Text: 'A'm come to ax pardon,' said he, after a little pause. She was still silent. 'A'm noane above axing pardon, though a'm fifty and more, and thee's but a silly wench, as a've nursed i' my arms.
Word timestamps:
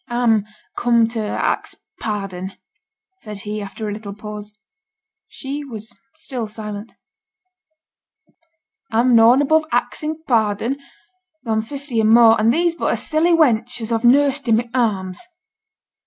'A'm 0.09 0.47
come 0.75 1.07
to 1.09 1.19
ax 1.19 1.75
pardon,' 1.99 2.53
said 3.17 3.37
he, 3.41 3.61
after 3.61 3.87
a 3.87 3.93
little 3.93 4.15
pause. 4.15 4.55
She 5.27 5.63
was 5.63 5.95
still 6.15 6.47
silent. 6.47 6.95
'A'm 8.91 9.15
noane 9.15 9.43
above 9.43 9.65
axing 9.71 10.23
pardon, 10.25 10.79
though 11.43 11.51
a'm 11.51 11.61
fifty 11.61 11.99
and 12.01 12.09
more, 12.09 12.35
and 12.39 12.51
thee's 12.51 12.73
but 12.73 12.91
a 12.91 12.97
silly 12.97 13.31
wench, 13.33 13.79
as 13.79 13.91
a've 13.91 14.03
nursed 14.03 14.49
i' 14.49 14.53
my 14.53 14.69
arms. 14.73 15.19